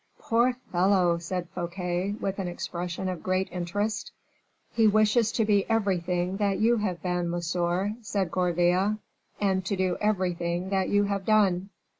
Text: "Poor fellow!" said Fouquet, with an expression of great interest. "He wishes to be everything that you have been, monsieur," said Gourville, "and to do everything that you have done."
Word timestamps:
"Poor 0.17 0.53
fellow!" 0.71 1.19
said 1.19 1.47
Fouquet, 1.49 2.15
with 2.19 2.39
an 2.39 2.47
expression 2.47 3.07
of 3.07 3.21
great 3.21 3.47
interest. 3.51 4.11
"He 4.71 4.87
wishes 4.87 5.31
to 5.33 5.45
be 5.45 5.69
everything 5.69 6.37
that 6.37 6.57
you 6.57 6.77
have 6.77 7.03
been, 7.03 7.29
monsieur," 7.29 7.93
said 8.01 8.31
Gourville, 8.31 8.97
"and 9.39 9.63
to 9.63 9.75
do 9.75 9.97
everything 10.01 10.69
that 10.71 10.89
you 10.89 11.03
have 11.03 11.23
done." 11.23 11.69